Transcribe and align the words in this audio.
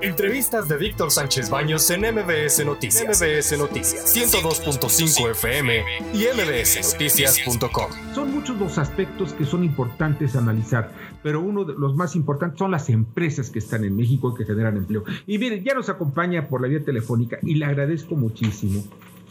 Entrevistas 0.00 0.68
de 0.68 0.76
Víctor 0.76 1.10
Sánchez 1.10 1.50
Baños 1.50 1.90
en 1.90 2.02
MBS 2.02 2.64
Noticias. 2.64 3.20
MBS 3.20 3.58
Noticias 3.58 4.16
102.5 4.16 5.30
FM 5.32 5.82
y 6.14 6.24
mbsnoticias.com. 6.36 7.90
Son 8.14 8.32
muchos 8.32 8.56
los 8.58 8.78
aspectos 8.78 9.32
que 9.32 9.44
son 9.44 9.64
importantes 9.64 10.36
analizar, 10.36 10.92
pero 11.24 11.40
uno 11.40 11.64
de 11.64 11.74
los 11.74 11.96
más 11.96 12.14
importantes 12.14 12.60
son 12.60 12.70
las 12.70 12.88
empresas 12.90 13.50
que 13.50 13.58
están 13.58 13.82
en 13.82 13.96
México 13.96 14.32
y 14.32 14.38
que 14.38 14.44
generan 14.44 14.76
empleo. 14.76 15.02
Y 15.26 15.38
miren, 15.38 15.64
ya 15.64 15.74
nos 15.74 15.88
acompaña 15.88 16.46
por 16.46 16.60
la 16.60 16.68
vía 16.68 16.84
telefónica 16.84 17.38
y 17.42 17.56
le 17.56 17.64
agradezco 17.64 18.14
muchísimo, 18.14 18.84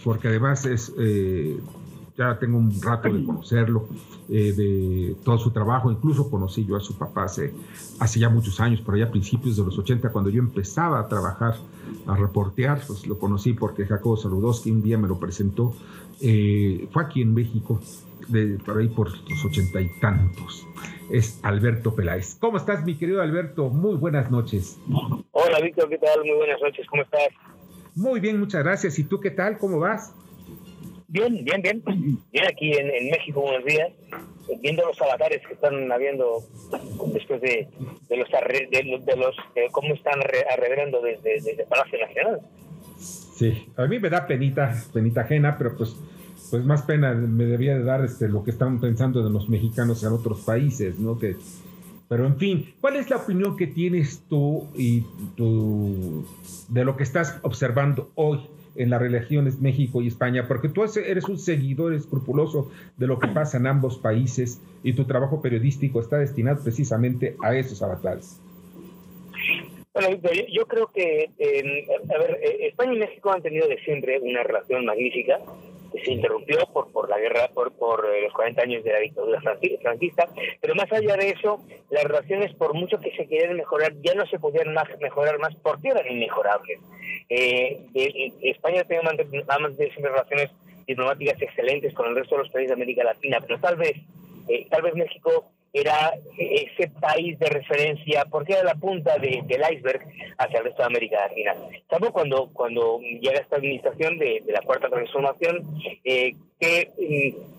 porque 0.03 0.27
además 0.27 0.65
es 0.65 0.91
eh, 0.97 1.57
ya 2.17 2.37
tengo 2.39 2.57
un 2.57 2.81
rato 2.81 3.13
de 3.13 3.23
conocerlo, 3.23 3.87
eh, 4.27 4.51
de 4.53 5.15
todo 5.23 5.37
su 5.37 5.51
trabajo, 5.51 5.91
incluso 5.91 6.29
conocí 6.29 6.65
yo 6.65 6.75
a 6.75 6.79
su 6.79 6.97
papá 6.97 7.25
hace, 7.25 7.53
hace 7.99 8.19
ya 8.19 8.29
muchos 8.29 8.59
años, 8.59 8.81
por 8.81 8.95
allá 8.95 9.05
a 9.05 9.11
principios 9.11 9.55
de 9.55 9.63
los 9.63 9.77
80, 9.77 10.11
cuando 10.11 10.31
yo 10.31 10.41
empezaba 10.41 10.99
a 10.99 11.07
trabajar, 11.07 11.55
a 12.07 12.15
reportear, 12.15 12.81
pues 12.87 13.05
lo 13.05 13.19
conocí 13.19 13.53
porque 13.53 13.85
Jacobo 13.85 14.17
Saludowski 14.17 14.71
un 14.71 14.81
día 14.81 14.97
me 14.97 15.07
lo 15.07 15.19
presentó, 15.19 15.75
eh, 16.19 16.87
fue 16.91 17.03
aquí 17.03 17.21
en 17.21 17.35
México, 17.35 17.79
de, 18.27 18.57
por 18.65 18.79
ahí 18.79 18.87
por 18.89 19.09
los 19.29 19.45
ochenta 19.45 19.79
y 19.79 19.89
tantos, 20.01 20.65
es 21.11 21.39
Alberto 21.43 21.93
Peláez. 21.93 22.35
¿Cómo 22.39 22.57
estás, 22.57 22.83
mi 22.83 22.95
querido 22.95 23.21
Alberto? 23.21 23.69
Muy 23.69 23.95
buenas 23.95 24.31
noches. 24.31 24.79
Hola, 25.31 25.61
Víctor, 25.61 25.87
¿qué 25.87 25.99
tal? 25.99 26.19
Muy 26.25 26.35
buenas 26.35 26.59
noches, 26.61 26.87
¿cómo 26.89 27.03
estás? 27.03 27.29
Muy 27.95 28.19
bien, 28.19 28.39
muchas 28.39 28.63
gracias. 28.63 28.99
¿Y 28.99 29.03
tú 29.03 29.19
qué 29.19 29.31
tal? 29.31 29.57
¿Cómo 29.57 29.79
vas? 29.79 30.13
Bien, 31.17 31.43
bien, 31.43 31.61
bien. 31.61 31.83
Bien 32.31 32.45
aquí 32.47 32.73
en, 32.73 33.09
México 33.09 33.41
unos 33.41 33.65
días, 33.65 33.89
viendo 34.61 34.85
los 34.85 35.01
avatares 35.01 35.41
que 35.47 35.53
están 35.53 35.91
habiendo 35.91 36.43
después 37.13 37.41
de, 37.41 37.67
de 38.09 38.17
los 38.17 38.27
de, 38.29 39.15
los 39.15 39.35
cómo 39.71 39.93
están 39.93 40.19
arreglando 40.51 41.01
desde, 41.01 41.41
desde 41.41 41.65
Palacio 41.65 41.99
Nacional. 41.99 42.41
Sí, 42.99 43.67
a 43.75 43.85
mí 43.85 43.99
me 43.99 44.09
da 44.09 44.27
penita, 44.27 44.73
penita 44.93 45.21
ajena, 45.21 45.57
pero 45.57 45.75
pues 45.75 45.95
pues 46.49 46.63
más 46.63 46.83
pena 46.83 47.13
me 47.13 47.45
debía 47.45 47.75
de 47.75 47.83
dar 47.83 48.05
este 48.05 48.29
lo 48.29 48.43
que 48.43 48.51
están 48.51 48.79
pensando 48.79 49.21
de 49.23 49.29
los 49.29 49.49
mexicanos 49.49 50.03
en 50.03 50.13
otros 50.13 50.41
países, 50.41 50.97
¿no? 50.99 51.17
Que 51.19 51.35
pero 52.07 52.25
en 52.25 52.37
fin, 52.37 52.73
¿cuál 52.79 52.95
es 52.95 53.09
la 53.09 53.17
opinión 53.17 53.57
que 53.57 53.67
tienes 53.67 54.23
tú 54.29 54.67
y 54.75 55.01
tú 55.35 56.25
de 56.69 56.85
lo 56.85 56.95
que 56.95 57.03
estás 57.03 57.39
observando 57.41 58.11
hoy 58.15 58.39
en 58.77 58.89
las 58.89 59.01
relaciones 59.01 59.59
México 59.59 60.01
y 60.01 60.07
España, 60.07 60.47
porque 60.47 60.69
tú 60.69 60.83
eres 60.83 61.25
un 61.25 61.37
seguidor 61.37 61.93
escrupuloso 61.93 62.71
de 62.97 63.07
lo 63.07 63.19
que 63.19 63.27
pasa 63.27 63.57
en 63.57 63.67
ambos 63.67 63.97
países 63.97 64.61
y 64.83 64.93
tu 64.93 65.05
trabajo 65.05 65.41
periodístico 65.41 65.99
está 65.99 66.17
destinado 66.17 66.63
precisamente 66.63 67.35
a 67.43 67.55
esos 67.55 67.81
avatares. 67.81 68.39
Bueno, 69.93 70.19
yo 70.53 70.65
creo 70.67 70.91
que, 70.93 71.29
a 72.13 72.19
ver, 72.19 72.39
eh, 72.43 72.67
España 72.67 72.93
y 72.93 72.99
México 72.99 73.31
han 73.31 73.41
tenido 73.41 73.67
de 73.67 73.79
siempre 73.79 74.19
una 74.19 74.43
relación 74.43 74.85
magnífica 74.85 75.39
se 76.03 76.11
interrumpió 76.11 76.65
por, 76.73 76.91
por 76.91 77.09
la 77.09 77.17
guerra, 77.19 77.49
por, 77.53 77.71
por 77.73 78.05
eh, 78.05 78.21
los 78.23 78.33
40 78.33 78.61
años 78.61 78.83
de 78.83 78.91
la 78.91 78.99
dictadura 78.99 79.41
franquista, 79.41 80.27
pero 80.61 80.75
más 80.75 80.91
allá 80.91 81.15
de 81.15 81.29
eso, 81.29 81.59
las 81.89 82.03
relaciones, 82.03 82.53
por 82.55 82.73
mucho 82.73 82.99
que 82.99 83.15
se 83.15 83.25
quieran 83.25 83.57
mejorar, 83.57 83.93
ya 84.01 84.13
no 84.13 84.25
se 84.25 84.39
podían 84.39 84.73
más 84.73 84.87
mejorar 84.99 85.39
más 85.39 85.55
porque 85.55 85.89
eran 85.89 86.07
inmejorables. 86.09 86.79
Eh, 87.29 87.79
España 88.41 88.83
tiene 88.83 89.01
siempre 89.77 90.11
relaciones 90.11 90.51
diplomáticas 90.85 91.41
excelentes 91.41 91.93
con 91.93 92.07
el 92.07 92.15
resto 92.15 92.35
de 92.35 92.43
los 92.43 92.51
países 92.51 92.69
de 92.69 92.73
América 92.75 93.03
Latina, 93.03 93.39
pero 93.41 93.59
tal 93.59 93.75
vez, 93.75 93.97
eh, 94.47 94.65
tal 94.69 94.81
vez 94.81 94.95
México 94.95 95.51
era 95.79 96.13
ese 96.37 96.89
país 96.99 97.37
de 97.39 97.47
referencia, 97.47 98.25
porque 98.29 98.53
era 98.53 98.63
la 98.63 98.75
punta 98.75 99.17
del 99.17 99.43
iceberg 99.73 100.01
hacia 100.37 100.59
el 100.59 100.65
resto 100.65 100.81
de 100.81 100.87
América 100.87 101.27
Latina. 101.27 101.55
Salvo 101.89 102.11
cuando, 102.11 102.49
cuando 102.53 102.99
llega 102.99 103.39
esta 103.39 103.57
administración 103.57 104.17
de, 104.17 104.43
la 104.47 104.61
Cuarta 104.61 104.89
Transformación, 104.89 105.63
eh, 106.03 106.33
que 106.59 106.89
mm, 106.97 107.57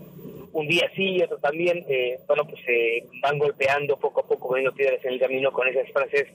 un 0.53 0.67
día 0.67 0.91
sí 0.95 1.17
y 1.17 1.23
otro 1.23 1.39
también, 1.39 1.85
eh, 1.89 2.19
bueno, 2.27 2.45
pues 2.45 2.63
se 2.65 3.05
van 3.23 3.39
golpeando 3.39 3.97
poco 3.97 4.21
a 4.21 4.27
poco, 4.27 4.49
poniendo 4.49 4.75
piedras 4.75 5.05
en 5.05 5.13
el 5.13 5.21
camino 5.21 5.53
con 5.53 5.69
esas 5.69 5.91
frases, 5.93 6.27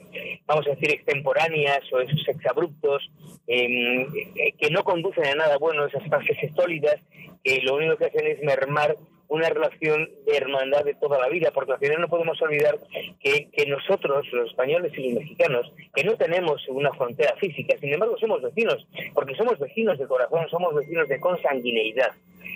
vamos 0.46 0.66
a 0.66 0.70
decir, 0.70 0.90
extemporáneas 0.90 1.80
o 1.92 2.00
esos 2.00 2.26
exabruptos, 2.28 3.10
em, 3.46 4.02
eh, 4.36 4.52
que 4.58 4.70
no 4.70 4.84
conducen 4.84 5.26
a 5.26 5.34
nada 5.34 5.58
bueno, 5.58 5.86
esas 5.86 6.04
frases 6.04 6.36
sólidas, 6.54 7.00
que 7.42 7.60
lo 7.60 7.76
único 7.76 7.96
que 7.96 8.06
hacen 8.06 8.26
es 8.26 8.42
mermar 8.42 8.96
una 9.28 9.48
relación 9.48 10.08
de 10.26 10.36
hermandad 10.36 10.84
de 10.84 10.94
toda 10.94 11.18
la 11.18 11.28
vida, 11.28 11.50
porque 11.52 11.72
al 11.72 11.78
final 11.78 12.00
no 12.00 12.08
podemos 12.08 12.40
olvidar 12.42 12.78
que, 13.20 13.48
que 13.50 13.66
nosotros, 13.66 14.26
los 14.32 14.50
españoles 14.50 14.92
y 14.96 15.10
los 15.10 15.22
mexicanos, 15.22 15.72
que 15.94 16.04
no 16.04 16.16
tenemos 16.16 16.66
una 16.68 16.92
frontera 16.92 17.34
física, 17.36 17.76
sin 17.78 17.94
embargo 17.94 18.16
somos 18.18 18.42
vecinos, 18.42 18.86
porque 19.14 19.34
somos 19.34 19.58
vecinos 19.58 19.98
de 19.98 20.06
corazón, 20.06 20.48
somos 20.50 20.74
vecinos 20.74 21.08
de 21.08 21.20
consanguineidad. 21.20 22.12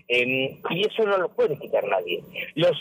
Em, 0.07 0.57
y 0.71 0.87
eso 0.87 1.05
no 1.05 1.19
lo 1.19 1.29
puede 1.29 1.59
quitar 1.59 1.87
nadie. 1.87 2.23
Los, 2.55 2.79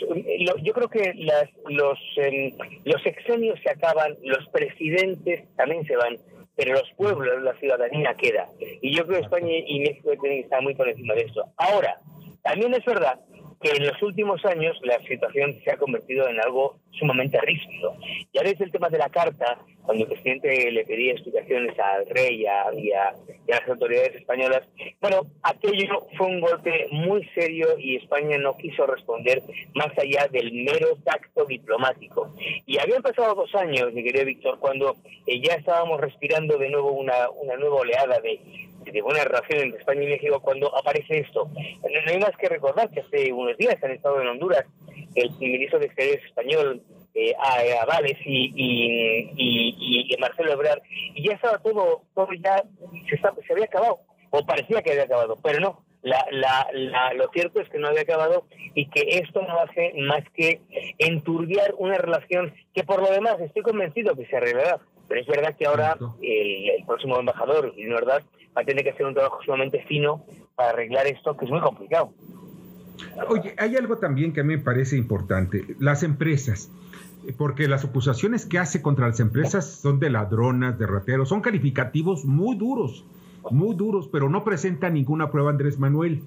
yo 0.62 0.72
creo 0.72 0.88
que 0.88 1.12
las, 1.14 1.48
los, 1.68 1.98
eh, 2.16 2.54
los 2.84 3.04
exenios 3.04 3.58
se 3.62 3.70
acaban, 3.70 4.16
los 4.22 4.46
presidentes 4.48 5.44
también 5.56 5.84
se 5.84 5.96
van, 5.96 6.16
pero 6.56 6.74
los 6.74 6.90
pueblos, 6.96 7.42
la 7.42 7.54
ciudadanía 7.54 8.14
queda. 8.14 8.48
Y 8.80 8.96
yo 8.96 9.06
creo 9.06 9.18
que 9.18 9.24
España 9.24 9.52
y 9.66 9.80
México 9.80 10.10
tienen 10.20 10.38
que 10.38 10.44
estar 10.44 10.62
muy 10.62 10.74
por 10.74 10.88
encima 10.88 11.14
de 11.14 11.22
eso. 11.22 11.44
Ahora, 11.56 11.98
también 12.42 12.72
es 12.74 12.84
verdad 12.84 13.20
que 13.60 13.70
en 13.70 13.86
los 13.86 14.00
últimos 14.02 14.44
años 14.44 14.78
la 14.82 14.98
situación 15.00 15.58
se 15.64 15.72
ha 15.72 15.76
convertido 15.76 16.28
en 16.28 16.40
algo 16.40 16.78
sumamente 16.92 17.40
rígido. 17.40 17.94
Ya 18.32 18.42
desde 18.42 18.64
el 18.64 18.72
tema 18.72 18.88
de 18.88 18.98
la 18.98 19.08
carta, 19.08 19.58
cuando 19.82 20.04
el 20.04 20.10
presidente 20.10 20.70
le 20.70 20.84
pedía 20.84 21.12
explicaciones 21.12 21.78
al 21.78 22.06
rey 22.08 22.42
y 22.42 22.46
a, 22.46 23.14
las 23.46 23.68
autoridades 23.68 24.14
españolas, 24.14 24.68
bueno, 25.00 25.22
aquello 25.42 26.06
fue 26.16 26.26
un 26.26 26.40
golpe 26.40 26.86
muy 26.90 27.24
serio 27.34 27.78
y 27.78 27.96
España 27.96 28.38
no 28.38 28.56
quiso 28.56 28.86
responder 28.86 29.42
más 29.74 29.96
allá 29.98 30.28
del 30.30 30.52
mero 30.52 30.96
tacto 31.04 31.44
diplomático. 31.46 32.32
Y 32.66 32.78
habían 32.78 33.02
pasado 33.02 33.34
dos 33.34 33.54
años, 33.54 33.92
mi 33.92 34.04
querido 34.04 34.24
Víctor, 34.24 34.58
cuando 34.60 34.96
eh, 35.26 35.40
ya 35.40 35.54
estábamos 35.54 36.00
respirando 36.00 36.58
de 36.58 36.70
nuevo 36.70 36.92
una 36.92 37.56
nueva 37.56 37.76
oleada 37.76 38.20
de, 38.20 38.40
de 38.92 39.02
buena 39.02 39.24
relación 39.24 39.60
entre 39.60 39.80
España 39.80 40.02
y 40.02 40.06
México 40.06 40.40
cuando 40.40 40.74
aparece 40.76 41.18
esto. 41.18 41.50
No 41.52 42.10
hay 42.10 42.18
más 42.18 42.36
que 42.36 42.48
recordar 42.48 42.90
que 42.90 43.00
hace 43.00 43.32
unos 43.32 43.56
días 43.56 43.82
han 43.82 43.92
estado 43.92 44.20
en 44.20 44.28
Honduras 44.28 44.64
el 45.14 45.30
ministro 45.38 45.78
de 45.78 45.86
Exteriores 45.86 46.24
español, 46.24 46.82
eh, 47.14 47.34
a, 47.38 48.00
y, 48.24 48.52
y, 48.54 50.06
y, 50.12 50.16
Marcelo 50.18 50.52
Ebrard, 50.52 50.82
y 51.14 51.26
ya 51.26 51.34
estaba 51.34 51.58
todo, 51.58 52.02
todo 52.14 52.28
ya 52.32 52.62
se, 53.08 53.16
se 53.18 53.52
había 53.52 53.64
acabado, 53.64 53.98
o 54.30 54.46
parecía 54.46 54.82
que 54.82 54.92
había 54.92 55.04
acabado, 55.04 55.36
pero 55.42 55.60
no. 55.60 55.84
La, 56.00 56.24
la, 56.30 56.68
la, 56.72 57.12
lo 57.14 57.28
cierto 57.30 57.60
es 57.60 57.68
que 57.68 57.78
no 57.78 57.88
había 57.88 58.02
acabado 58.02 58.46
y 58.74 58.86
que 58.88 59.18
esto 59.18 59.42
no 59.42 59.58
hace 59.58 59.92
más 59.96 60.22
que 60.32 60.60
enturbiar 60.98 61.74
una 61.76 61.98
relación 61.98 62.54
que 62.72 62.84
por 62.84 63.02
lo 63.02 63.10
demás 63.10 63.40
estoy 63.40 63.62
convencido 63.62 64.14
que 64.14 64.26
se 64.26 64.36
arreglará. 64.36 64.78
Pero 65.08 65.20
es 65.20 65.26
verdad 65.26 65.56
que 65.56 65.66
ahora 65.66 65.98
el, 66.22 66.70
el 66.70 66.84
próximo 66.86 67.18
embajador, 67.18 67.74
y 67.76 67.86
verdad, 67.86 68.22
va 68.58 68.62
a 68.62 68.64
tener 68.64 68.82
que 68.82 68.90
hacer 68.90 69.06
un 69.06 69.14
trabajo 69.14 69.40
sumamente 69.44 69.84
fino 69.84 70.24
para 70.56 70.70
arreglar 70.70 71.06
esto, 71.06 71.36
que 71.36 71.44
es 71.44 71.50
muy 71.50 71.60
complicado. 71.60 72.12
Oye, 73.28 73.54
hay 73.56 73.76
algo 73.76 73.98
también 73.98 74.32
que 74.32 74.40
a 74.40 74.44
mí 74.44 74.56
me 74.56 74.62
parece 74.62 74.96
importante, 74.96 75.76
las 75.78 76.02
empresas, 76.02 76.72
porque 77.36 77.68
las 77.68 77.84
acusaciones 77.84 78.46
que 78.46 78.58
hace 78.58 78.82
contra 78.82 79.06
las 79.06 79.20
empresas 79.20 79.70
son 79.70 80.00
de 80.00 80.10
ladronas, 80.10 80.76
de 80.76 80.86
rateros, 80.86 81.28
son 81.28 81.40
calificativos 81.40 82.24
muy 82.24 82.56
duros, 82.56 83.04
muy 83.50 83.76
duros, 83.76 84.08
pero 84.10 84.28
no 84.28 84.42
presenta 84.42 84.90
ninguna 84.90 85.30
prueba 85.30 85.50
Andrés 85.50 85.78
Manuel. 85.78 86.22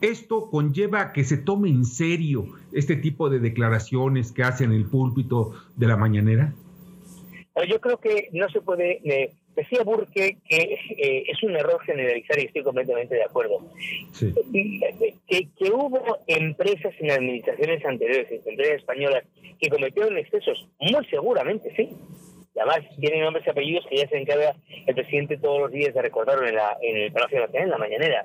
Esto 0.00 0.50
conlleva 0.50 1.12
que 1.12 1.22
se 1.22 1.36
tome 1.36 1.68
en 1.68 1.84
serio 1.84 2.46
este 2.72 2.96
tipo 2.96 3.30
de 3.30 3.38
declaraciones 3.38 4.32
que 4.32 4.42
hacen 4.42 4.72
en 4.72 4.78
el 4.78 4.86
púlpito 4.86 5.52
de 5.76 5.86
la 5.86 5.96
mañanera. 5.96 6.52
Yo 7.68 7.80
creo 7.80 7.98
que 7.98 8.28
no 8.32 8.48
se 8.50 8.60
puede 8.60 9.00
eh, 9.04 9.36
Decía 9.56 9.82
Burke 9.84 10.36
que 10.46 10.78
eh, 10.90 11.24
es 11.26 11.42
un 11.42 11.56
error 11.56 11.80
generalizar 11.82 12.38
y 12.38 12.44
estoy 12.44 12.62
completamente 12.62 13.14
de 13.14 13.24
acuerdo. 13.24 13.62
Que, 14.52 15.48
que, 15.58 15.70
hubo 15.70 16.18
empresas 16.26 16.94
en 17.00 17.10
administraciones 17.10 17.82
anteriores, 17.84 18.30
empresas 18.46 18.76
españolas, 18.76 19.24
que 19.58 19.70
cometieron 19.70 20.18
excesos, 20.18 20.68
muy 20.78 21.02
seguramente 21.06 21.74
sí. 21.74 21.88
además 22.54 22.80
tienen 23.00 23.22
nombres 23.22 23.46
y 23.46 23.50
apellidos 23.50 23.86
que 23.86 23.96
ya 23.96 24.08
se 24.08 24.18
encarga 24.18 24.54
el 24.86 24.94
presidente 24.94 25.38
todos 25.38 25.60
los 25.60 25.72
días 25.72 25.94
de 25.94 26.02
recordarlo 26.02 26.46
en, 26.46 26.54
la, 26.54 26.76
en 26.82 26.96
el 26.98 27.12
Palacio 27.12 27.40
Nacional, 27.40 27.64
en 27.64 27.70
la 27.70 27.78
mañanera. 27.78 28.24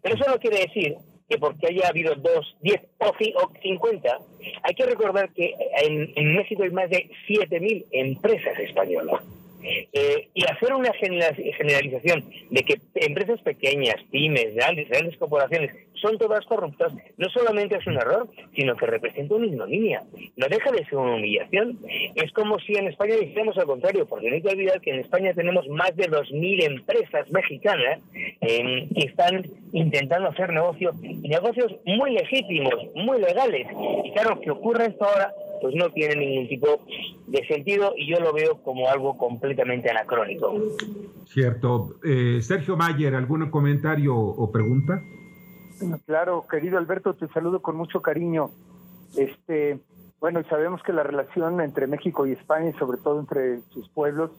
Pero 0.00 0.14
eso 0.14 0.24
no 0.30 0.38
quiere 0.38 0.60
decir 0.60 0.94
que 1.28 1.38
porque 1.38 1.66
haya 1.66 1.88
habido 1.88 2.14
dos, 2.14 2.56
diez 2.60 2.80
o 2.98 3.12
cincuenta, 3.60 4.18
hay 4.62 4.74
que 4.74 4.86
recordar 4.86 5.30
que 5.30 5.54
en, 5.82 6.12
en 6.14 6.36
México 6.36 6.62
hay 6.62 6.70
más 6.70 6.88
de 6.88 7.10
siete 7.26 7.58
mil 7.58 7.84
empresas 7.90 8.56
españolas. 8.60 9.20
Eh, 9.62 10.28
y 10.34 10.44
hacer 10.44 10.72
una 10.72 10.92
generalización 10.92 12.24
de 12.50 12.62
que 12.62 12.80
empresas 12.94 13.40
pequeñas, 13.42 13.96
pymes, 14.10 14.54
grandes, 14.54 14.88
grandes 14.88 15.16
corporaciones, 15.16 15.72
son 16.00 16.16
todas 16.18 16.44
corruptas, 16.46 16.92
no 17.16 17.28
solamente 17.30 17.76
es 17.76 17.86
un 17.86 17.96
error, 17.96 18.28
sino 18.54 18.76
que 18.76 18.86
representa 18.86 19.34
una 19.34 19.46
ignominia. 19.46 20.02
No 20.36 20.46
deja 20.48 20.70
de 20.70 20.84
ser 20.84 20.96
una 20.96 21.16
humillación. 21.16 21.78
Es 22.14 22.32
como 22.32 22.58
si 22.60 22.74
en 22.74 22.88
España 22.88 23.16
dijéramos 23.16 23.58
al 23.58 23.66
contrario, 23.66 24.06
porque 24.06 24.28
no 24.28 24.36
hay 24.36 24.42
que 24.42 24.48
olvidar 24.48 24.80
que 24.80 24.90
en 24.90 25.00
España 25.00 25.34
tenemos 25.34 25.66
más 25.68 25.94
de 25.96 26.08
2.000 26.08 26.64
empresas 26.64 27.30
mexicanas 27.30 28.00
eh, 28.40 28.86
que 28.94 29.06
están 29.06 29.44
intentando 29.72 30.28
hacer 30.28 30.52
negocio, 30.52 30.92
negocios 31.02 31.74
muy 31.84 32.12
legítimos, 32.12 32.74
muy 32.94 33.20
legales. 33.20 33.66
Y 34.04 34.12
claro, 34.12 34.40
que 34.40 34.50
ocurre 34.50 34.86
esto 34.86 35.04
ahora 35.04 35.32
pues 35.60 35.74
no 35.74 35.90
tiene 35.90 36.16
ningún 36.16 36.48
tipo 36.48 36.80
de 37.26 37.46
sentido 37.46 37.92
y 37.96 38.10
yo 38.10 38.20
lo 38.20 38.32
veo 38.32 38.62
como 38.62 38.88
algo 38.88 39.16
completamente 39.16 39.90
anacrónico. 39.90 40.54
Cierto. 41.26 41.96
Eh, 42.04 42.40
Sergio 42.42 42.76
Mayer, 42.76 43.14
¿algún 43.14 43.50
comentario 43.50 44.16
o 44.16 44.50
pregunta? 44.50 45.02
Claro, 46.06 46.44
querido 46.50 46.78
Alberto, 46.78 47.14
te 47.14 47.28
saludo 47.28 47.62
con 47.62 47.76
mucho 47.76 48.02
cariño. 48.02 48.50
Este, 49.16 49.78
bueno, 50.20 50.42
sabemos 50.48 50.82
que 50.82 50.92
la 50.92 51.02
relación 51.02 51.60
entre 51.60 51.86
México 51.86 52.26
y 52.26 52.32
España, 52.32 52.70
y 52.70 52.78
sobre 52.78 52.98
todo 52.98 53.20
entre 53.20 53.60
sus 53.70 53.88
pueblos, 53.88 54.30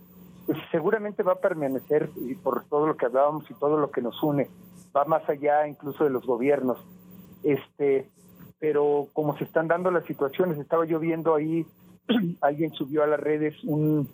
pues 0.45 0.57
seguramente 0.71 1.23
va 1.23 1.33
a 1.33 1.39
permanecer 1.39 2.09
y 2.17 2.35
por 2.35 2.65
todo 2.65 2.87
lo 2.87 2.97
que 2.97 3.05
hablábamos 3.05 3.49
y 3.49 3.53
todo 3.53 3.77
lo 3.77 3.91
que 3.91 4.01
nos 4.01 4.21
une, 4.23 4.49
va 4.95 5.05
más 5.05 5.27
allá 5.29 5.67
incluso 5.67 6.03
de 6.03 6.09
los 6.09 6.25
gobiernos. 6.25 6.79
Este, 7.43 8.09
pero 8.59 9.07
como 9.13 9.37
se 9.37 9.43
están 9.45 9.67
dando 9.67 9.91
las 9.91 10.05
situaciones, 10.05 10.57
estaba 10.57 10.85
yo 10.85 10.99
viendo 10.99 11.35
ahí, 11.35 11.65
alguien 12.41 12.71
subió 12.73 13.03
a 13.03 13.07
las 13.07 13.19
redes 13.19 13.55
un, 13.63 14.07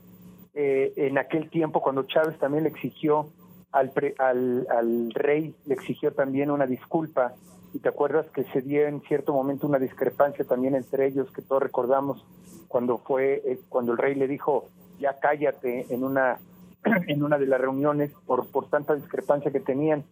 eh, 0.54 0.94
en 0.96 1.18
aquel 1.18 1.50
tiempo 1.50 1.82
cuando 1.82 2.04
Chávez 2.04 2.38
también 2.38 2.64
le 2.64 2.70
exigió 2.70 3.28
al, 3.72 3.92
al, 4.20 4.68
al 4.70 5.12
rey, 5.14 5.56
le 5.66 5.74
exigió 5.74 6.14
también 6.14 6.52
una 6.52 6.66
disculpa, 6.66 7.34
y 7.74 7.80
te 7.80 7.90
acuerdas 7.90 8.26
que 8.30 8.46
se 8.46 8.62
dio 8.62 8.88
en 8.88 9.02
cierto 9.02 9.34
momento 9.34 9.68
una 9.68 9.80
discrepancia 9.80 10.46
también 10.46 10.76
entre 10.76 11.08
ellos, 11.08 11.30
que 11.32 11.42
todos 11.42 11.62
recordamos, 11.62 12.26
cuando 12.70 13.00
fue, 13.00 13.42
eh, 13.46 13.60
cuando 13.68 13.92
el 13.92 13.98
rey 13.98 14.16
le 14.16 14.28
dijo, 14.28 14.70
ya 15.00 15.20
cállate 15.20 15.86
en 15.94 16.04
una 16.04 16.40
en 17.08 17.24
una 17.24 17.38
de 17.38 17.48
las 17.48 17.60
reuniones 17.60 18.12
por, 18.26 18.48
por 18.48 18.70
tanta 18.70 18.96
discrepancia 18.96 19.52
que 19.52 19.60
tenían. 19.60 20.04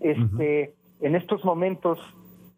Este, 0.00 0.74
En 1.00 1.14
estos 1.14 1.44
momentos 1.44 1.98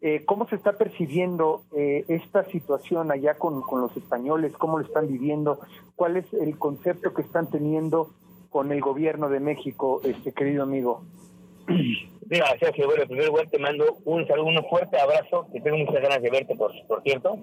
eh, 0.05 0.25
¿Cómo 0.25 0.45
se 0.49 0.57
está 0.57 0.73
percibiendo 0.73 1.63
eh, 1.77 2.03
esta 2.09 2.43
situación 2.43 3.09
allá 3.09 3.35
con, 3.35 3.61
con, 3.61 3.79
los 3.79 3.95
españoles? 3.95 4.51
¿Cómo 4.57 4.77
lo 4.77 4.85
están 4.85 5.07
viviendo? 5.07 5.59
¿Cuál 5.95 6.17
es 6.17 6.25
el 6.33 6.57
concepto 6.57 7.13
que 7.13 7.21
están 7.21 7.49
teniendo 7.49 8.09
con 8.49 8.73
el 8.73 8.81
gobierno 8.81 9.29
de 9.29 9.39
México, 9.39 10.01
este 10.03 10.33
querido 10.33 10.63
amigo? 10.63 11.03
Mira, 12.29 12.55
Sergio, 12.59 12.85
bueno, 12.85 13.03
en 13.03 13.09
primer 13.09 13.27
lugar 13.27 13.47
te 13.49 13.57
mando 13.57 13.97
un 14.05 14.27
saludo, 14.27 14.47
un 14.47 14.69
fuerte 14.69 14.97
abrazo, 14.99 15.47
que 15.51 15.61
tengo 15.61 15.77
muchas 15.77 16.01
ganas 16.01 16.21
de 16.21 16.29
verte, 16.29 16.55
por, 16.55 16.71
por 16.87 17.01
cierto. 17.03 17.37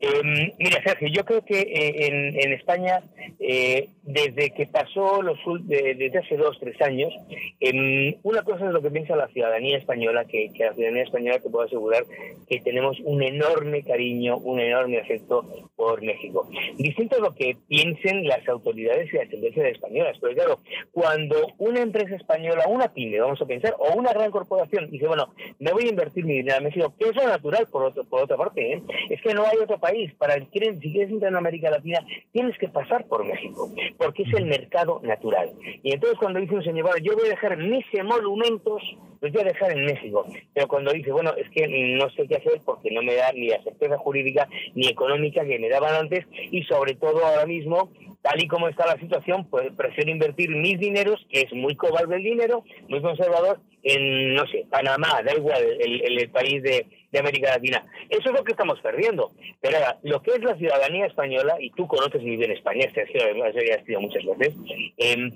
Em, 0.00 0.52
mira, 0.58 0.82
Sergio, 0.82 1.08
yo 1.08 1.24
creo 1.24 1.44
que 1.44 1.60
eh, 1.60 2.06
en, 2.06 2.40
en, 2.40 2.52
España, 2.52 3.02
eh, 3.40 3.88
desde 4.02 4.50
que 4.50 4.66
pasó 4.66 5.22
los 5.22 5.38
desde 5.64 6.18
hace 6.18 6.36
dos, 6.36 6.58
tres 6.60 6.80
años, 6.80 7.12
em, 7.60 8.14
una 8.22 8.42
cosa 8.42 8.66
es 8.66 8.72
lo 8.72 8.82
que 8.82 8.90
piensa 8.90 9.16
la 9.16 9.28
ciudadanía 9.28 9.78
española, 9.78 10.24
que, 10.24 10.50
que 10.52 10.64
la 10.64 10.74
ciudadanía 10.74 11.04
española 11.04 11.38
te 11.38 11.50
puedo 11.50 11.66
asegurar 11.66 12.04
que 12.48 12.60
tenemos 12.60 12.98
un 13.04 13.22
enorme 13.22 13.82
cariño, 13.82 14.38
un 14.38 14.60
enorme 14.60 14.98
afecto 14.98 15.44
por 15.76 16.02
México. 16.02 16.48
Distinto 16.76 17.16
a 17.16 17.20
lo 17.20 17.34
que 17.34 17.56
piensen 17.68 18.26
las 18.26 18.46
autoridades 18.48 19.12
y 19.12 19.16
las 19.16 19.32
empresas 19.32 19.64
españolas, 19.64 20.16
pero 20.20 20.34
claro, 20.34 20.60
cuando 20.92 21.36
una 21.58 21.80
empresa 21.80 22.16
española, 22.16 22.66
una 22.68 22.92
pyme, 22.92 23.20
vamos 23.20 23.40
a 23.40 23.46
pensar, 23.46 23.74
o 23.78 23.96
una 23.96 24.12
gran 24.22 24.30
corporación 24.30 24.90
dice, 24.90 25.06
bueno, 25.06 25.28
me 25.58 25.72
voy 25.72 25.84
a 25.86 25.90
invertir 25.90 26.24
mi 26.24 26.34
dinero 26.34 26.58
en 26.58 26.64
México, 26.64 26.94
que 26.98 27.08
es 27.08 27.16
natural 27.16 27.66
por, 27.70 27.84
otro, 27.84 28.04
por 28.04 28.22
otra 28.22 28.36
parte, 28.36 28.74
¿eh? 28.74 28.82
es 29.10 29.20
que 29.20 29.34
no 29.34 29.44
hay 29.44 29.58
otro 29.58 29.78
país, 29.78 30.12
para 30.14 30.34
el, 30.34 30.44
si 30.44 30.92
quieres 30.92 31.10
entrar 31.10 31.32
en 31.32 31.36
América 31.36 31.70
Latina, 31.70 32.00
tienes 32.32 32.56
que 32.58 32.68
pasar 32.68 33.06
por 33.06 33.24
México, 33.24 33.70
porque 33.98 34.22
es 34.22 34.32
el 34.34 34.46
mercado 34.46 35.00
natural. 35.02 35.50
Y 35.82 35.92
entonces 35.92 36.18
cuando 36.18 36.40
dice 36.40 36.54
un 36.54 36.64
señor, 36.64 37.00
yo 37.02 37.14
voy 37.14 37.26
a 37.26 37.30
dejar 37.30 37.56
mis 37.56 37.84
monumentos, 38.04 38.82
los 39.20 39.32
voy 39.32 39.42
a 39.42 39.44
dejar 39.44 39.72
en 39.72 39.84
México, 39.84 40.26
pero 40.54 40.68
cuando 40.68 40.92
dice, 40.92 41.12
bueno, 41.12 41.32
es 41.36 41.48
que 41.50 41.66
no 41.98 42.08
sé 42.10 42.26
qué 42.28 42.36
hacer 42.36 42.60
porque 42.64 42.90
no 42.90 43.02
me 43.02 43.14
da 43.14 43.32
ni 43.32 43.48
la 43.48 43.62
certeza 43.62 43.98
jurídica 43.98 44.48
ni 44.74 44.88
económica 44.88 45.44
que 45.44 45.58
me 45.58 45.68
daban 45.68 45.94
antes, 45.94 46.26
y 46.50 46.62
sobre 46.64 46.94
todo 46.94 47.24
ahora 47.24 47.46
mismo 47.46 47.90
tal 48.22 48.42
y 48.42 48.48
como 48.48 48.68
está 48.68 48.86
la 48.86 48.98
situación, 48.98 49.46
pues 49.50 49.70
prefiero 49.76 50.10
invertir 50.10 50.50
mis 50.50 50.78
dineros, 50.78 51.24
que 51.28 51.42
es 51.42 51.52
muy 51.52 51.74
cobarde 51.74 52.16
el 52.16 52.22
dinero, 52.22 52.64
muy 52.88 53.02
conservador, 53.02 53.58
en, 53.82 54.34
no 54.34 54.46
sé, 54.46 54.64
Panamá, 54.70 55.22
da 55.24 55.34
igual, 55.34 55.62
el, 55.80 56.30
país 56.30 56.62
de, 56.62 56.86
América 57.18 57.50
Latina. 57.50 57.84
Eso 58.08 58.30
es 58.30 58.34
lo 58.34 58.44
que 58.44 58.52
estamos 58.52 58.80
perdiendo. 58.80 59.32
Pero 59.60 59.76
ahora, 59.76 59.98
lo 60.02 60.22
que 60.22 60.30
es 60.30 60.42
la 60.42 60.56
ciudadanía 60.56 61.06
española, 61.06 61.56
y 61.60 61.70
tú 61.70 61.86
conoces 61.86 62.22
muy 62.22 62.36
bien 62.36 62.52
España, 62.52 62.86
ya 62.94 63.02
has 63.02 64.00
muchas 64.00 64.24
veces, 64.38 64.54
eh, 64.96 65.30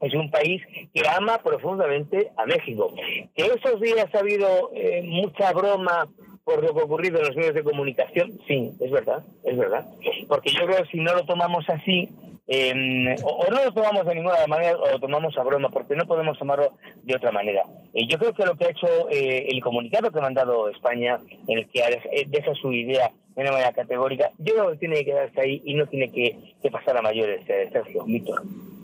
es 0.00 0.14
un 0.14 0.30
país 0.30 0.62
que 0.94 1.02
ama 1.08 1.38
profundamente 1.38 2.30
a 2.36 2.46
México. 2.46 2.94
Que 3.34 3.42
esos 3.44 3.80
días 3.80 4.14
ha 4.14 4.18
habido 4.18 4.70
eh, 4.74 5.02
mucha 5.04 5.52
broma 5.52 6.08
por 6.44 6.62
lo 6.62 6.74
que 6.74 6.80
ha 6.80 6.84
ocurrido 6.84 7.18
en 7.18 7.26
los 7.26 7.36
medios 7.36 7.54
de 7.54 7.62
comunicación, 7.62 8.38
sí, 8.46 8.72
es 8.80 8.90
verdad, 8.90 9.24
es 9.44 9.56
verdad. 9.56 9.86
Porque 10.28 10.50
yo 10.50 10.66
creo 10.66 10.82
que 10.82 10.90
si 10.90 10.98
no 10.98 11.14
lo 11.14 11.24
tomamos 11.24 11.68
así, 11.68 12.08
eh, 12.52 13.14
o, 13.22 13.46
no 13.48 13.64
lo 13.64 13.72
tomamos 13.72 14.04
de 14.06 14.14
ninguna 14.16 14.44
manera 14.48 14.76
o 14.76 14.90
lo 14.90 14.98
tomamos 14.98 15.38
a 15.38 15.44
broma, 15.44 15.68
porque 15.68 15.94
no 15.94 16.06
podemos 16.06 16.36
tomarlo 16.36 16.72
de 17.04 17.14
otra 17.14 17.30
manera. 17.30 17.62
Eh, 17.94 18.08
yo 18.08 18.18
creo 18.18 18.34
que 18.34 18.44
lo 18.44 18.56
que 18.56 18.64
ha 18.64 18.70
hecho 18.70 18.88
eh, 19.08 19.46
el 19.48 19.62
comunicado 19.62 20.10
que 20.10 20.18
ha 20.18 20.22
mandado 20.22 20.68
España, 20.68 21.20
en 21.46 21.58
el 21.58 21.68
que 21.68 21.80
eh, 21.80 22.26
deja 22.26 22.52
su 22.54 22.72
idea 22.72 23.12
de 23.36 23.42
una 23.42 23.52
manera 23.52 23.72
categórica, 23.72 24.30
yo 24.38 24.54
creo 24.54 24.72
que 24.72 24.78
tiene 24.78 24.96
que 24.96 25.04
quedarse 25.04 25.40
ahí 25.40 25.62
y 25.64 25.74
no 25.74 25.86
tiene 25.86 26.10
que, 26.10 26.54
que 26.60 26.70
pasar 26.70 26.96
a 26.96 27.02
mayores, 27.02 27.44
Sergio, 27.46 28.04
Víctor. 28.04 28.42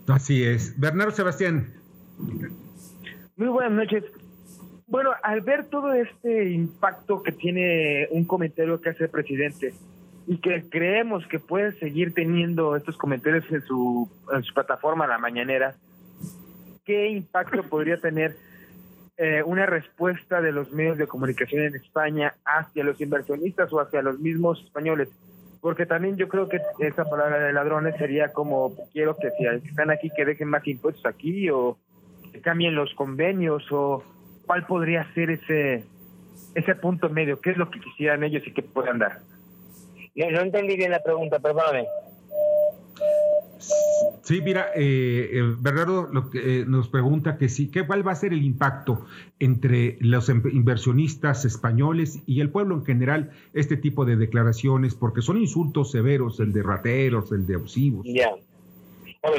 Así 0.08 0.44
es. 0.44 0.78
Bernardo 0.78 1.10
Sebastián. 1.10 1.74
Muy 3.36 3.48
buenas 3.48 3.72
noches. 3.72 4.04
Bueno, 4.88 5.10
al 5.22 5.40
ver 5.40 5.64
todo 5.64 5.92
este 5.92 6.50
impacto 6.50 7.22
que 7.22 7.32
tiene 7.32 8.06
un 8.12 8.24
comentario 8.24 8.80
que 8.80 8.90
hace 8.90 9.04
el 9.04 9.10
presidente 9.10 9.74
y 10.28 10.38
que 10.38 10.68
creemos 10.68 11.26
que 11.26 11.40
puede 11.40 11.72
seguir 11.78 12.14
teniendo 12.14 12.76
estos 12.76 12.96
comentarios 12.96 13.44
en 13.50 13.62
su, 13.62 14.08
en 14.32 14.44
su 14.44 14.54
plataforma 14.54 15.08
La 15.08 15.18
Mañanera, 15.18 15.74
¿qué 16.84 17.08
impacto 17.08 17.62
podría 17.68 17.96
tener 17.96 18.36
eh, 19.16 19.42
una 19.44 19.66
respuesta 19.66 20.40
de 20.40 20.52
los 20.52 20.72
medios 20.72 20.98
de 20.98 21.08
comunicación 21.08 21.64
en 21.64 21.74
España 21.74 22.34
hacia 22.44 22.84
los 22.84 23.00
inversionistas 23.00 23.72
o 23.72 23.80
hacia 23.80 24.02
los 24.02 24.20
mismos 24.20 24.62
españoles? 24.62 25.08
Porque 25.60 25.86
también 25.86 26.16
yo 26.16 26.28
creo 26.28 26.48
que 26.48 26.60
esa 26.78 27.04
palabra 27.04 27.40
de 27.40 27.52
ladrones 27.52 27.96
sería 27.96 28.32
como, 28.32 28.72
quiero 28.92 29.16
que 29.16 29.30
si 29.30 29.68
están 29.68 29.90
aquí 29.90 30.10
que 30.16 30.24
dejen 30.24 30.48
más 30.48 30.64
impuestos 30.68 31.04
aquí 31.06 31.50
o 31.50 31.76
que 32.32 32.40
cambien 32.40 32.76
los 32.76 32.94
convenios 32.94 33.66
o 33.72 34.04
¿cuál 34.46 34.66
podría 34.66 35.12
ser 35.14 35.30
ese 35.30 35.84
ese 36.54 36.74
punto 36.74 37.10
medio? 37.10 37.40
¿Qué 37.40 37.50
es 37.50 37.56
lo 37.56 37.70
que 37.70 37.80
quisieran 37.80 38.24
ellos 38.24 38.42
y 38.46 38.52
qué 38.52 38.62
puedan 38.62 38.98
dar? 38.98 39.20
No, 40.14 40.40
entendí 40.40 40.76
bien 40.76 40.90
la 40.90 41.02
pregunta, 41.02 41.38
perdóname. 41.38 41.86
Sí, 44.22 44.40
mira, 44.40 44.68
eh, 44.74 45.30
eh, 45.32 45.54
Bernardo 45.60 46.08
lo 46.12 46.30
que, 46.30 46.60
eh, 46.60 46.64
nos 46.66 46.88
pregunta 46.88 47.36
que 47.36 47.48
sí, 47.48 47.68
¿qué, 47.68 47.86
¿cuál 47.86 48.06
va 48.06 48.12
a 48.12 48.16
ser 48.16 48.32
el 48.32 48.42
impacto 48.42 49.06
entre 49.38 49.98
los 50.00 50.28
em, 50.28 50.42
inversionistas 50.52 51.44
españoles 51.44 52.20
y 52.26 52.40
el 52.40 52.50
pueblo 52.50 52.74
en 52.74 52.84
general 52.84 53.30
este 53.52 53.76
tipo 53.76 54.04
de 54.04 54.16
declaraciones? 54.16 54.94
Porque 54.94 55.22
son 55.22 55.38
insultos 55.38 55.90
severos, 55.90 56.40
el 56.40 56.52
de 56.52 56.62
rateros, 56.62 57.30
el 57.32 57.46
de 57.46 57.54
abusivos. 57.54 58.06
Ya 58.08 58.30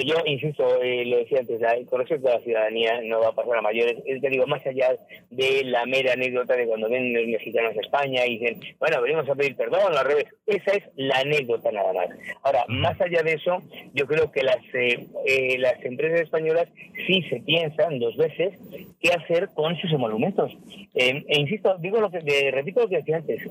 yo 0.03 0.15
insisto, 0.25 0.81
eh, 0.81 1.05
lo 1.05 1.17
decía 1.17 1.39
antes, 1.39 1.61
con 1.89 1.99
respecto 1.99 2.27
a 2.27 2.35
la 2.35 2.41
ciudadanía 2.41 3.01
no 3.03 3.19
va 3.19 3.29
a 3.29 3.35
pasar 3.35 3.57
a 3.57 3.61
mayores. 3.61 3.97
Es 4.05 4.21
te 4.21 4.29
digo, 4.29 4.45
más 4.47 4.65
allá 4.65 4.95
de 5.29 5.63
la 5.65 5.85
mera 5.85 6.13
anécdota 6.13 6.55
de 6.55 6.67
cuando 6.67 6.89
ven 6.89 7.13
los 7.13 7.25
mexicanos 7.27 7.75
a 7.77 7.81
España 7.81 8.25
y 8.25 8.37
dicen, 8.37 8.59
bueno, 8.79 9.01
venimos 9.01 9.29
a 9.29 9.35
pedir 9.35 9.55
perdón, 9.55 9.95
al 9.95 10.05
revés. 10.05 10.25
Esa 10.45 10.71
es 10.71 10.83
la 10.95 11.19
anécdota 11.19 11.71
nada 11.71 11.93
más. 11.93 12.09
Ahora, 12.43 12.65
más 12.67 12.99
allá 13.01 13.23
de 13.23 13.33
eso, 13.33 13.61
yo 13.93 14.07
creo 14.07 14.31
que 14.31 14.43
las, 14.43 14.57
eh, 14.73 15.07
eh, 15.25 15.57
las 15.59 15.83
empresas 15.83 16.21
españolas 16.21 16.67
sí 17.05 17.21
se 17.29 17.39
piensan 17.41 17.99
dos 17.99 18.15
veces 18.17 18.57
qué 18.99 19.09
hacer 19.11 19.49
con 19.53 19.77
sus 19.77 19.91
emolumentos. 19.91 20.51
e 20.95 21.39
insisto, 21.39 21.77
digo 21.79 22.01
lo 22.01 22.09
que, 22.09 22.51
repito 22.51 22.81
lo 22.81 22.89
que 22.89 22.97
decía 22.97 23.17
antes. 23.17 23.43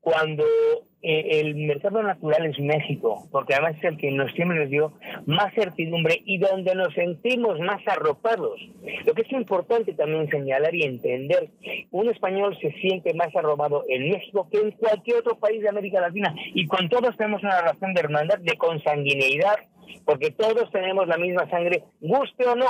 Cuando 0.00 0.44
eh, 1.08 1.38
el 1.40 1.54
mercado 1.54 2.02
natural 2.02 2.46
es 2.46 2.58
México, 2.58 3.28
porque 3.30 3.54
además 3.54 3.76
es 3.76 3.84
el 3.84 3.96
que 3.96 4.10
nos 4.10 4.32
siempre 4.32 4.58
nos 4.58 4.68
dio 4.68 4.92
más 5.24 5.54
certidumbre 5.54 6.20
y 6.24 6.38
donde 6.38 6.74
nos 6.74 6.92
sentimos 6.94 7.60
más 7.60 7.80
arropados. 7.86 8.60
Lo 9.04 9.14
que 9.14 9.22
es 9.22 9.30
importante 9.30 9.92
también 9.92 10.28
señalar 10.28 10.74
y 10.74 10.82
entender, 10.82 11.48
un 11.92 12.08
español 12.08 12.58
se 12.60 12.72
siente 12.80 13.14
más 13.14 13.34
arropado 13.36 13.84
en 13.88 14.10
México 14.10 14.48
que 14.50 14.58
en 14.58 14.72
cualquier 14.72 15.18
otro 15.18 15.38
país 15.38 15.62
de 15.62 15.68
América 15.68 16.00
Latina 16.00 16.34
y 16.54 16.66
con 16.66 16.88
todos 16.88 17.16
tenemos 17.16 17.40
una 17.44 17.60
relación 17.60 17.94
de 17.94 18.00
hermandad, 18.00 18.38
de 18.40 18.56
consanguineidad 18.56 19.58
porque 20.04 20.32
todos 20.32 20.70
tenemos 20.72 21.06
la 21.06 21.18
misma 21.18 21.48
sangre, 21.48 21.84
guste 22.00 22.46
o 22.46 22.56
no 22.56 22.66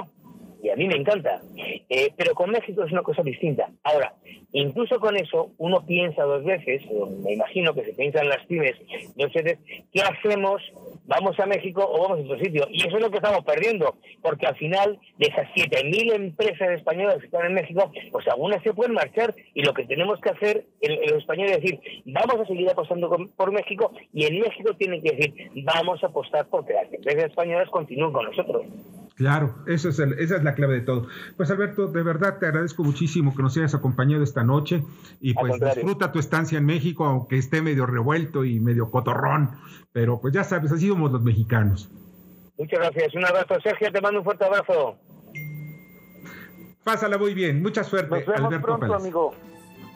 y 0.67 0.71
a 0.71 0.77
mí 0.77 0.89
me 0.89 0.97
encanta. 0.97 1.41
Eh, 1.89 2.13
pero 2.17 2.35
con 2.35 2.51
México 2.51 2.83
es 2.83 2.91
una 2.91 3.03
cosa 3.03 3.23
distinta. 3.23 3.71
Ahora, 3.85 4.15
incluso 4.53 4.99
con 4.99 5.17
eso, 5.17 5.53
uno 5.59 5.87
piensa 5.87 6.25
dos 6.25 6.45
veces, 6.45 6.83
me 7.23 7.35
imagino 7.35 7.73
que 7.73 7.85
se 7.85 7.93
piensan 7.93 8.29
las 8.29 8.45
pymes 8.47 8.75
dos 9.15 9.33
veces, 9.33 9.59
¿qué 9.93 10.01
hacemos? 10.03 10.61
¿Vamos 11.05 11.39
a 11.39 11.47
México 11.47 11.87
o 11.89 12.03
vamos 12.03 12.19
a 12.19 12.23
otro 12.23 12.39
sitio? 12.45 12.67
Y 12.71 12.81
eso 12.85 12.97
es 12.97 13.03
lo 13.03 13.11
que 13.11 13.19
estamos 13.19 13.45
perdiendo, 13.45 13.95
porque 14.23 14.47
al 14.47 14.57
final, 14.57 14.99
de 15.19 15.29
esas 15.29 15.47
7.000 15.55 16.15
empresas 16.15 16.71
españolas 16.71 17.19
que 17.19 17.27
están 17.27 17.47
en 17.47 17.55
México, 17.55 17.93
pues 18.11 18.27
algunas 18.27 18.61
se 18.65 18.75
pueden 18.75 18.95
marchar 18.95 19.33
y 19.55 19.63
lo 19.63 19.73
que 19.73 19.85
tenemos 19.85 20.21
que 20.21 20.31
hacer 20.31 20.65
los 20.81 21.19
españoles 21.19 21.59
es 21.59 21.63
decir, 21.63 21.81
vamos 22.07 22.41
a 22.41 22.47
seguir 22.47 22.69
apostando 22.69 23.09
por 23.37 23.53
México 23.53 23.93
y 24.13 24.25
en 24.25 24.41
México 24.41 24.75
tienen 24.75 25.01
que 25.01 25.13
decir, 25.13 25.51
vamos 25.65 26.03
a 26.03 26.09
apostar 26.09 26.49
porque 26.49 26.73
las 26.73 26.93
empresas 26.93 27.27
españolas 27.27 27.71
continúen 27.71 28.13
con 28.13 28.25
nosotros. 28.25 28.65
Claro, 29.17 29.55
eso 29.67 29.89
es 29.89 29.99
esa 29.99 30.37
es 30.37 30.45
la 30.45 30.55
clave 30.55 30.75
de 30.75 30.81
todo. 30.83 31.07
Pues 31.39 31.51
Alberto, 31.51 31.89
de 31.89 32.03
verdad 32.03 32.39
te 32.39 32.47
agradezco 32.47 32.85
muchísimo 32.85 33.35
que 33.35 33.43
nos 33.43 33.57
hayas 33.57 33.75
acompañado 33.75 34.23
esta 34.23 34.45
noche 34.45 34.83
y 35.21 35.33
pues 35.33 35.59
disfruta 35.59 36.13
tu 36.13 36.19
estancia 36.19 36.59
en 36.59 36.67
México, 36.67 37.07
aunque 37.07 37.39
esté 37.39 37.63
medio 37.63 37.87
revuelto 37.87 38.45
y 38.45 38.61
medio 38.61 38.91
cotorrón, 38.91 39.53
pero 39.93 40.21
pues 40.21 40.35
ya 40.35 40.45
sabes, 40.45 40.71
así 40.71 40.89
somos 40.89 41.11
los 41.13 41.23
mexicanos. 41.23 41.89
Muchas 42.59 42.79
gracias, 42.79 43.15
un 43.15 43.25
abrazo 43.25 43.55
Sergio, 43.63 43.91
te 43.91 44.03
mando 44.03 44.19
un 44.19 44.25
fuerte 44.25 44.45
abrazo. 44.45 44.99
Pásala 46.85 47.17
muy 47.17 47.33
bien, 47.33 47.63
mucha 47.63 47.85
suerte, 47.85 48.23
Nos 48.27 48.51
vemos 48.51 48.63
pronto, 48.63 48.95
amigo. 48.95 49.35